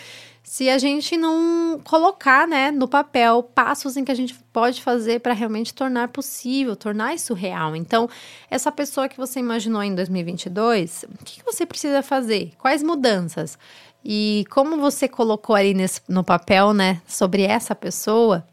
se 0.42 0.68
a 0.68 0.76
gente 0.76 1.16
não 1.16 1.80
colocar, 1.84 2.48
né, 2.48 2.70
no 2.70 2.88
papel 2.88 3.42
passos 3.42 3.96
em 3.96 4.04
que 4.04 4.10
a 4.10 4.14
gente 4.14 4.34
pode 4.52 4.82
fazer 4.82 5.20
para 5.20 5.32
realmente 5.32 5.72
tornar 5.72 6.08
possível, 6.08 6.74
tornar 6.74 7.14
isso 7.14 7.32
real. 7.32 7.76
Então, 7.76 8.08
essa 8.50 8.72
pessoa 8.72 9.08
que 9.08 9.16
você 9.16 9.38
imaginou 9.38 9.82
em 9.82 9.94
2022, 9.94 11.04
o 11.04 11.24
que, 11.24 11.42
você 11.44 11.64
precisa 11.64 12.02
fazer? 12.02 12.52
Quais 12.58 12.82
mudanças? 12.82 13.56
E 14.04 14.44
como 14.50 14.76
você 14.78 15.08
colocou 15.08 15.54
ali 15.54 15.74
nesse, 15.74 16.00
no 16.08 16.24
papel, 16.24 16.72
né, 16.72 17.00
sobre 17.06 17.42
essa 17.44 17.74
pessoa, 17.74 18.44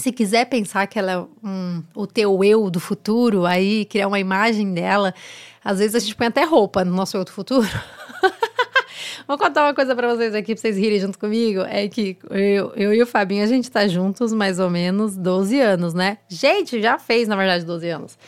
se 0.00 0.10
quiser 0.10 0.46
pensar 0.46 0.86
que 0.86 0.98
ela 0.98 1.12
é 1.12 1.46
um, 1.46 1.82
o 1.94 2.06
teu 2.06 2.42
eu 2.42 2.70
do 2.70 2.80
futuro, 2.80 3.44
aí 3.44 3.84
criar 3.84 4.08
uma 4.08 4.18
imagem 4.18 4.72
dela, 4.72 5.14
às 5.62 5.78
vezes 5.78 5.94
a 5.94 5.98
gente 5.98 6.14
põe 6.14 6.28
até 6.28 6.44
roupa 6.44 6.84
no 6.84 6.94
nosso 6.94 7.16
eu 7.16 7.24
do 7.24 7.30
futuro. 7.30 7.68
Vou 9.28 9.38
contar 9.38 9.64
uma 9.64 9.74
coisa 9.74 9.94
para 9.94 10.14
vocês 10.14 10.34
aqui, 10.34 10.54
pra 10.54 10.60
vocês 10.60 10.76
rirem 10.76 10.98
junto 10.98 11.18
comigo. 11.18 11.60
É 11.62 11.88
que 11.88 12.16
eu, 12.30 12.72
eu 12.74 12.94
e 12.94 13.02
o 13.02 13.06
Fabinho, 13.06 13.44
a 13.44 13.46
gente 13.46 13.70
tá 13.70 13.86
juntos 13.86 14.32
mais 14.32 14.58
ou 14.58 14.70
menos 14.70 15.16
12 15.16 15.60
anos, 15.60 15.94
né? 15.94 16.18
Gente, 16.28 16.80
já 16.80 16.98
fez, 16.98 17.28
na 17.28 17.36
verdade, 17.36 17.64
12 17.64 17.88
anos. 17.88 18.18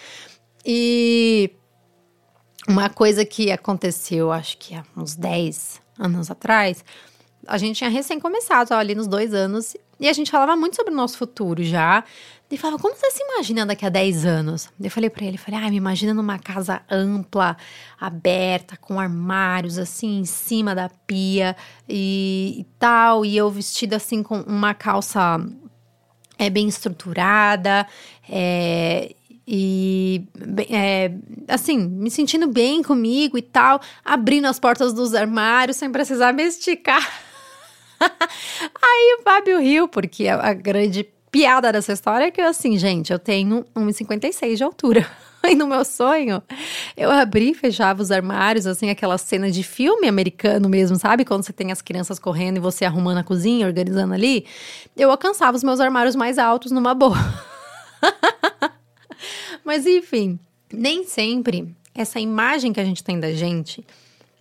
E 0.65 1.51
uma 2.69 2.89
coisa 2.89 3.25
que 3.25 3.51
aconteceu, 3.51 4.31
acho 4.31 4.57
que 4.59 4.75
há 4.75 4.85
uns 4.97 5.15
10 5.17 5.81
anos 5.99 6.31
atrás, 6.31 6.85
a 7.47 7.59
gente 7.59 7.77
tinha 7.77 7.91
recém 7.91 8.19
começado, 8.19 8.73
ali 8.73 8.95
nos 8.95 9.07
dois 9.07 9.35
anos, 9.35 9.77
e 9.99 10.09
a 10.09 10.13
gente 10.13 10.31
falava 10.31 10.57
muito 10.57 10.77
sobre 10.77 10.93
o 10.93 10.97
nosso 10.97 11.19
futuro 11.19 11.63
já. 11.63 12.05
Ele 12.51 12.61
falava, 12.61 12.81
como 12.81 12.95
você 12.95 13.11
se 13.11 13.23
imagina 13.23 13.67
daqui 13.67 13.85
a 13.85 13.89
10 13.89 14.27
anos? 14.27 14.69
Eu 14.81 14.91
falei 14.91 15.11
para 15.11 15.25
ele, 15.25 15.39
falei, 15.39 15.61
ah, 15.61 15.71
me 15.71 15.77
imagina 15.77 16.15
numa 16.15 16.39
casa 16.39 16.83
ampla, 16.91 17.57
aberta, 17.99 18.77
com 18.77 19.01
armários 19.01 19.79
assim 19.79 20.21
em 20.21 20.25
cima 20.25 20.75
da 20.75 20.89
pia 21.07 21.57
e, 21.89 22.57
e 22.61 22.65
tal, 22.79 23.25
e 23.25 23.37
eu 23.37 23.51
vestida 23.51 23.97
assim 23.97 24.23
com 24.23 24.41
uma 24.43 24.75
calça 24.75 25.41
é 26.39 26.51
bem 26.51 26.69
estruturada, 26.69 27.87
é, 28.29 29.15
e 29.47 30.27
é, 30.71 31.13
assim, 31.49 31.79
me 31.79 32.11
sentindo 32.11 32.47
bem 32.47 32.83
comigo 32.83 33.37
e 33.37 33.43
tal, 33.43 33.81
abrindo 34.05 34.47
as 34.47 34.59
portas 34.59 34.93
dos 34.93 35.15
armários 35.15 35.77
sem 35.77 35.91
precisar 35.91 36.33
me 36.33 36.43
esticar. 36.45 37.24
Aí 38.01 39.17
o 39.19 39.23
Fábio 39.23 39.61
riu, 39.61 39.89
porque 39.89 40.29
a, 40.29 40.53
grande 40.53 41.09
piada 41.31 41.73
dessa 41.73 41.93
história 41.93 42.27
é 42.27 42.31
que, 42.31 42.41
assim, 42.41 42.79
gente, 42.79 43.13
eu 43.13 43.19
tenho 43.19 43.65
1,56 43.75 44.57
de 44.57 44.65
altura. 44.65 45.07
E 45.47 45.55
no 45.55 45.67
meu 45.67 45.85
sonho, 45.85 46.43
eu 46.97 47.11
abri 47.11 47.51
e 47.51 47.55
fechava 47.55 48.01
os 48.01 48.11
armários, 48.11 48.67
assim, 48.67 48.89
aquela 48.89 49.19
cena 49.19 49.51
de 49.51 49.63
filme 49.63 50.09
americano 50.09 50.71
mesmo, 50.71 50.97
sabe? 50.97 51.23
Quando 51.23 51.43
você 51.43 51.53
tem 51.53 51.71
as 51.71 51.83
crianças 51.83 52.19
correndo 52.19 52.57
e 52.57 52.61
você 52.61 52.87
arrumando 52.87 53.19
a 53.19 53.23
cozinha, 53.23 53.67
organizando 53.67 54.15
ali. 54.15 54.47
Eu 54.97 55.11
alcançava 55.11 55.55
os 55.55 55.63
meus 55.63 55.81
armários 55.81 56.17
mais 56.17 56.39
altos 56.39 56.73
numa 56.73 56.95
boa. 56.95 57.19
Mas 59.63 59.87
enfim, 59.87 60.39
nem 60.73 61.05
sempre 61.05 61.75
essa 61.95 62.19
imagem 62.19 62.73
que 62.73 62.81
a 62.81 62.85
gente 62.85 63.05
tem 63.05 63.21
da 63.21 63.33
gente 63.33 63.87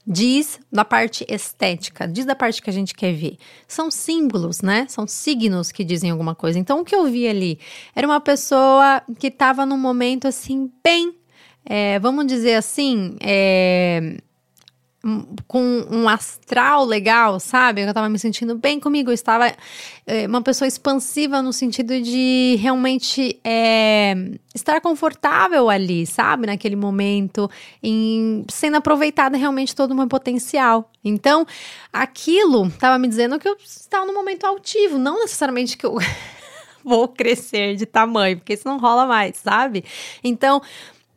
diz 0.06 0.60
da 0.72 0.84
parte 0.84 1.26
estética, 1.30 2.08
diz 2.08 2.26
da 2.26 2.36
parte 2.36 2.62
que 2.62 2.70
a 2.70 2.74
gente 2.74 2.94
quer 2.94 3.14
ver. 3.14 3.38
São 3.68 3.90
símbolos, 3.90 4.62
né? 4.62 4.86
São 4.90 5.08
signos 5.08 5.72
que 5.72 5.84
dizem 5.84 6.12
alguma 6.12 6.36
coisa. 6.36 6.60
Então, 6.60 6.82
o 6.82 6.86
que 6.86 6.96
eu 6.96 7.06
vi 7.06 7.28
ali 7.28 7.60
era 7.96 8.06
uma 8.06 8.20
pessoa 8.20 9.02
que 9.18 9.28
estava 9.28 9.66
num 9.66 9.78
momento 9.78 10.28
assim, 10.28 10.70
bem, 10.84 11.16
é, 11.66 11.98
vamos 12.00 12.28
dizer 12.28 12.56
assim, 12.56 13.16
é, 13.22 14.18
com 15.48 15.86
um 15.92 16.08
astral 16.08 16.86
legal, 16.86 17.38
sabe? 17.40 17.82
Eu 17.82 17.88
estava 17.90 18.08
me 18.08 18.18
sentindo 18.18 18.56
bem 18.56 18.80
comigo. 18.80 19.10
Eu 19.10 19.14
estava 19.14 19.54
é, 20.08 20.26
uma 20.26 20.42
pessoa 20.42 20.68
expansiva 20.68 21.42
no 21.42 21.52
sentido 21.52 22.02
de 22.02 22.56
realmente 22.60 23.38
é, 23.44 24.16
estar 24.56 24.80
confortável 24.80 25.70
ali, 25.70 26.06
sabe? 26.06 26.48
Naquele 26.48 26.78
momento, 26.78 27.50
em, 27.82 28.46
sendo 28.50 28.78
aproveitada 28.78 29.38
realmente 29.38 29.76
todo 29.76 29.92
o 29.92 29.96
meu 29.96 30.08
potencial. 30.08 30.90
Então, 31.04 31.46
aquilo 31.92 32.68
estava 32.68 32.98
me 32.98 33.08
dizendo 33.10 33.38
que 33.38 33.48
eu 33.48 33.58
estava 33.62 34.06
num 34.06 34.14
momento 34.14 34.46
altivo, 34.46 34.98
não 34.98 35.20
necessariamente 35.20 35.78
que 35.78 35.86
eu. 35.86 35.98
vou 36.84 37.08
crescer 37.08 37.76
de 37.78 37.86
tamanho, 37.86 38.38
porque 38.38 38.54
isso 38.54 38.68
não 38.68 38.78
rola 38.78 39.06
mais, 39.06 39.38
sabe? 39.38 39.86
Então, 40.22 40.62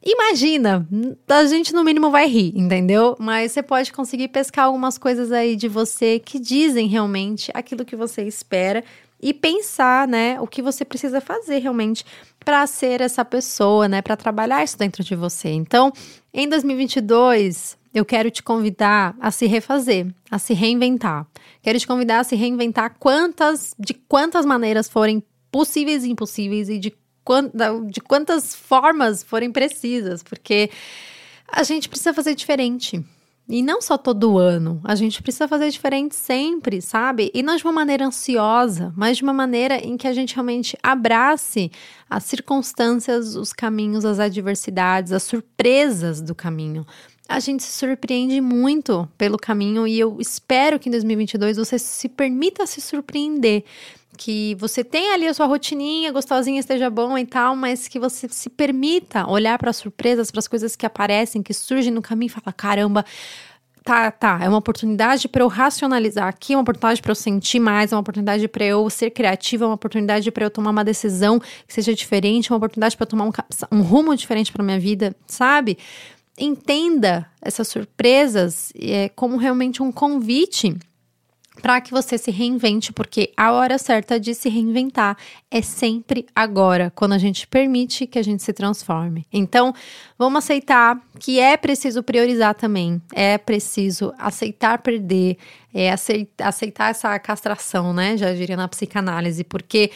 Imagina, 0.08 0.86
a 1.26 1.46
gente 1.46 1.74
no 1.74 1.82
mínimo 1.82 2.12
vai 2.12 2.28
rir, 2.28 2.52
entendeu? 2.54 3.16
Mas 3.18 3.50
você 3.50 3.60
pode 3.60 3.92
conseguir 3.92 4.28
pescar 4.28 4.66
algumas 4.66 4.96
coisas 4.96 5.32
aí 5.32 5.56
de 5.56 5.66
você 5.66 6.20
que 6.20 6.38
dizem 6.38 6.86
realmente 6.86 7.50
aquilo 7.52 7.84
que 7.84 7.96
você 7.96 8.22
espera 8.22 8.84
e 9.20 9.34
pensar, 9.34 10.06
né, 10.06 10.40
o 10.40 10.46
que 10.46 10.62
você 10.62 10.84
precisa 10.84 11.20
fazer 11.20 11.58
realmente 11.58 12.04
para 12.38 12.64
ser 12.68 13.00
essa 13.00 13.24
pessoa, 13.24 13.88
né, 13.88 14.00
para 14.00 14.16
trabalhar 14.16 14.62
isso 14.62 14.78
dentro 14.78 15.02
de 15.02 15.16
você. 15.16 15.48
Então, 15.48 15.92
em 16.32 16.48
2022, 16.48 17.76
eu 17.92 18.04
quero 18.04 18.30
te 18.30 18.44
convidar 18.44 19.16
a 19.20 19.32
se 19.32 19.46
refazer, 19.46 20.06
a 20.30 20.38
se 20.38 20.54
reinventar. 20.54 21.26
Quero 21.60 21.80
te 21.80 21.86
convidar 21.86 22.20
a 22.20 22.24
se 22.24 22.36
reinventar 22.36 22.94
quantas 23.00 23.74
de 23.76 23.92
quantas 23.92 24.46
maneiras 24.46 24.88
forem 24.88 25.20
possíveis 25.50 26.04
e 26.04 26.10
impossíveis 26.10 26.68
e 26.68 26.78
de 26.78 26.94
de 27.90 28.00
quantas 28.00 28.54
formas 28.54 29.22
forem 29.22 29.50
precisas, 29.50 30.22
porque 30.22 30.70
a 31.50 31.62
gente 31.62 31.88
precisa 31.88 32.14
fazer 32.14 32.34
diferente. 32.34 33.04
E 33.48 33.62
não 33.62 33.80
só 33.80 33.96
todo 33.96 34.38
ano, 34.38 34.80
a 34.82 34.96
gente 34.96 35.22
precisa 35.22 35.46
fazer 35.46 35.70
diferente 35.70 36.16
sempre, 36.16 36.82
sabe? 36.82 37.30
E 37.32 37.44
não 37.44 37.56
de 37.56 37.62
uma 37.62 37.72
maneira 37.72 38.04
ansiosa, 38.04 38.92
mas 38.96 39.18
de 39.18 39.22
uma 39.22 39.32
maneira 39.32 39.76
em 39.76 39.96
que 39.96 40.08
a 40.08 40.12
gente 40.12 40.34
realmente 40.34 40.76
abrace 40.82 41.70
as 42.10 42.24
circunstâncias, 42.24 43.36
os 43.36 43.52
caminhos, 43.52 44.04
as 44.04 44.18
adversidades, 44.18 45.12
as 45.12 45.22
surpresas 45.22 46.20
do 46.20 46.34
caminho. 46.34 46.84
A 47.28 47.40
gente 47.40 47.62
se 47.62 47.72
surpreende 47.72 48.40
muito 48.40 49.08
pelo 49.18 49.36
caminho 49.36 49.86
e 49.86 49.98
eu 49.98 50.18
espero 50.20 50.78
que 50.78 50.88
em 50.88 50.92
2022 50.92 51.56
você 51.56 51.78
se 51.78 52.08
permita 52.08 52.66
se 52.66 52.80
surpreender 52.80 53.64
que 54.16 54.54
você 54.54 54.82
tenha 54.82 55.14
ali 55.14 55.26
a 55.26 55.34
sua 55.34 55.46
rotininha 55.46 56.10
gostosinha, 56.10 56.58
esteja 56.58 56.88
bom 56.88 57.18
e 57.18 57.26
tal, 57.26 57.54
mas 57.54 57.86
que 57.86 57.98
você 57.98 58.28
se 58.28 58.48
permita 58.48 59.28
olhar 59.28 59.58
para 59.58 59.70
as 59.70 59.76
surpresas, 59.76 60.30
para 60.30 60.38
as 60.38 60.48
coisas 60.48 60.74
que 60.74 60.86
aparecem, 60.86 61.42
que 61.42 61.52
surgem 61.52 61.92
no 61.92 62.00
caminho 62.00 62.28
e 62.28 62.30
falar: 62.30 62.52
caramba, 62.54 63.04
tá, 63.84 64.10
tá, 64.10 64.40
é 64.42 64.48
uma 64.48 64.58
oportunidade 64.58 65.28
para 65.28 65.42
eu 65.44 65.48
racionalizar 65.48 66.26
aqui, 66.26 66.54
é 66.54 66.56
uma 66.56 66.62
oportunidade 66.62 67.00
para 67.00 67.10
eu 67.12 67.14
sentir 67.14 67.60
mais, 67.60 67.92
é 67.92 67.94
uma 67.94 68.00
oportunidade 68.00 68.48
para 68.48 68.64
eu 68.64 68.88
ser 68.90 69.10
criativa, 69.10 69.64
é 69.64 69.68
uma 69.68 69.74
oportunidade 69.74 70.30
para 70.30 70.44
eu 70.44 70.50
tomar 70.50 70.70
uma 70.70 70.84
decisão 70.84 71.38
que 71.38 71.72
seja 71.72 71.94
diferente, 71.94 72.50
é 72.50 72.52
uma 72.52 72.56
oportunidade 72.56 72.96
para 72.96 73.06
tomar 73.06 73.26
um, 73.26 73.32
um 73.70 73.82
rumo 73.82 74.16
diferente 74.16 74.50
para 74.50 74.64
minha 74.64 74.80
vida, 74.80 75.14
sabe? 75.26 75.78
Entenda 76.38 77.30
essas 77.40 77.68
surpresas 77.68 78.72
é, 78.78 79.08
como 79.10 79.36
realmente 79.36 79.82
um 79.82 79.90
convite 79.90 80.76
para 81.62 81.80
que 81.80 81.90
você 81.90 82.18
se 82.18 82.30
reinvente, 82.30 82.92
porque 82.92 83.32
a 83.36 83.52
hora 83.52 83.78
certa 83.78 84.20
de 84.20 84.34
se 84.34 84.48
reinventar 84.48 85.16
é 85.50 85.62
sempre 85.62 86.26
agora, 86.34 86.92
quando 86.94 87.12
a 87.12 87.18
gente 87.18 87.46
permite 87.46 88.06
que 88.06 88.18
a 88.18 88.22
gente 88.22 88.42
se 88.42 88.52
transforme. 88.52 89.26
Então, 89.32 89.74
vamos 90.18 90.44
aceitar 90.44 91.00
que 91.18 91.40
é 91.40 91.56
preciso 91.56 92.02
priorizar 92.02 92.54
também, 92.54 93.00
é 93.12 93.38
preciso 93.38 94.12
aceitar 94.18 94.82
perder, 94.82 95.38
é 95.72 95.90
aceitar, 95.90 96.48
aceitar 96.48 96.90
essa 96.90 97.18
castração, 97.18 97.92
né? 97.92 98.16
Já 98.16 98.32
diria 98.34 98.56
na 98.56 98.68
psicanálise, 98.68 99.42
porque 99.44 99.90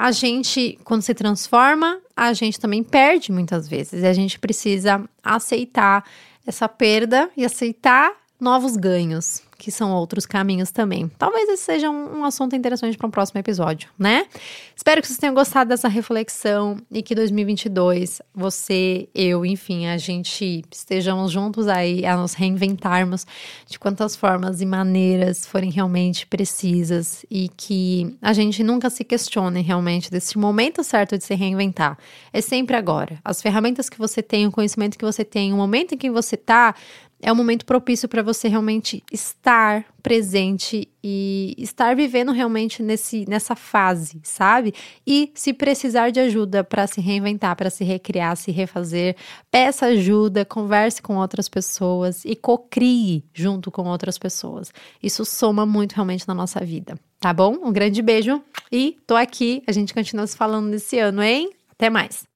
a 0.00 0.12
gente, 0.12 0.78
quando 0.84 1.02
se 1.02 1.12
transforma, 1.12 1.98
a 2.16 2.32
gente 2.32 2.60
também 2.60 2.84
perde 2.84 3.32
muitas 3.32 3.66
vezes. 3.68 4.00
E 4.00 4.06
a 4.06 4.12
gente 4.12 4.38
precisa 4.38 5.04
aceitar 5.24 6.04
essa 6.46 6.68
perda 6.68 7.28
e 7.36 7.44
aceitar 7.44 8.12
novos 8.40 8.76
ganhos 8.76 9.42
que 9.58 9.72
são 9.72 9.92
outros 9.92 10.24
caminhos 10.24 10.70
também. 10.70 11.10
Talvez 11.18 11.48
esse 11.48 11.64
seja 11.64 11.90
um, 11.90 12.20
um 12.20 12.24
assunto 12.24 12.54
interessante 12.54 12.96
para 12.96 13.08
um 13.08 13.10
próximo 13.10 13.40
episódio, 13.40 13.90
né? 13.98 14.26
Espero 14.74 15.02
que 15.02 15.08
vocês 15.08 15.18
tenham 15.18 15.34
gostado 15.34 15.68
dessa 15.68 15.88
reflexão 15.88 16.76
e 16.90 17.02
que 17.02 17.12
2022 17.12 18.22
você, 18.32 19.08
eu, 19.12 19.44
enfim, 19.44 19.86
a 19.88 19.98
gente 19.98 20.64
estejamos 20.70 21.32
juntos 21.32 21.66
aí 21.66 22.06
a 22.06 22.16
nos 22.16 22.34
reinventarmos 22.34 23.26
de 23.66 23.80
quantas 23.80 24.14
formas 24.14 24.60
e 24.60 24.66
maneiras 24.66 25.44
forem 25.44 25.70
realmente 25.70 26.24
precisas 26.24 27.26
e 27.28 27.48
que 27.48 28.16
a 28.22 28.32
gente 28.32 28.62
nunca 28.62 28.88
se 28.88 29.02
questione 29.02 29.60
realmente 29.60 30.08
desse 30.08 30.38
momento 30.38 30.84
certo 30.84 31.18
de 31.18 31.24
se 31.24 31.34
reinventar. 31.34 31.98
É 32.32 32.40
sempre 32.40 32.76
agora. 32.76 33.18
As 33.24 33.42
ferramentas 33.42 33.88
que 33.88 33.98
você 33.98 34.22
tem, 34.22 34.46
o 34.46 34.52
conhecimento 34.52 34.96
que 34.96 35.04
você 35.04 35.24
tem, 35.24 35.52
o 35.52 35.56
momento 35.56 35.96
em 35.96 35.98
que 35.98 36.10
você 36.10 36.36
está 36.36 36.76
é 37.20 37.32
um 37.32 37.34
momento 37.34 37.66
propício 37.66 38.08
para 38.08 38.22
você 38.22 38.48
realmente 38.48 39.02
estar 39.10 39.84
presente 40.02 40.88
e 41.02 41.54
estar 41.58 41.94
vivendo 41.96 42.32
realmente 42.32 42.82
nesse, 42.82 43.24
nessa 43.28 43.56
fase, 43.56 44.20
sabe? 44.22 44.72
E 45.06 45.32
se 45.34 45.52
precisar 45.52 46.10
de 46.10 46.20
ajuda 46.20 46.62
para 46.62 46.86
se 46.86 47.00
reinventar, 47.00 47.56
para 47.56 47.70
se 47.70 47.82
recriar, 47.82 48.36
se 48.36 48.52
refazer, 48.52 49.16
peça 49.50 49.86
ajuda, 49.86 50.44
converse 50.44 51.02
com 51.02 51.16
outras 51.16 51.48
pessoas 51.48 52.24
e 52.24 52.36
cocrie 52.36 53.24
junto 53.34 53.70
com 53.70 53.88
outras 53.88 54.16
pessoas. 54.16 54.72
Isso 55.02 55.24
soma 55.24 55.66
muito 55.66 55.94
realmente 55.94 56.26
na 56.28 56.34
nossa 56.34 56.60
vida, 56.60 56.98
tá 57.18 57.32
bom? 57.32 57.58
Um 57.62 57.72
grande 57.72 58.00
beijo 58.00 58.40
e 58.70 58.96
tô 59.06 59.16
aqui, 59.16 59.62
a 59.66 59.72
gente 59.72 59.92
continua 59.92 60.26
se 60.26 60.36
falando 60.36 60.68
nesse 60.68 60.98
ano, 60.98 61.22
hein? 61.22 61.50
Até 61.70 61.90
mais! 61.90 62.28